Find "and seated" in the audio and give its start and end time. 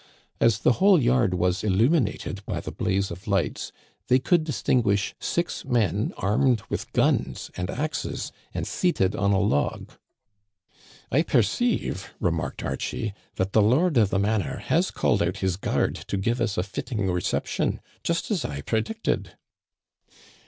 8.51-9.15